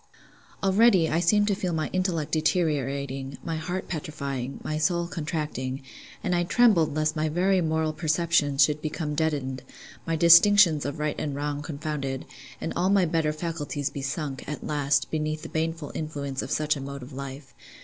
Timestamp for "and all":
12.59-12.89